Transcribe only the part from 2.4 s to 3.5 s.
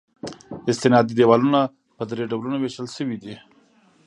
ویشل شوي دي